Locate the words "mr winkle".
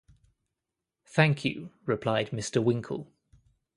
2.31-3.13